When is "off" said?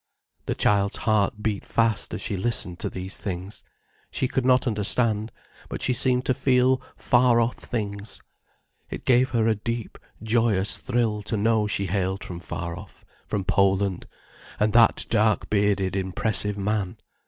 7.39-7.53, 12.75-13.05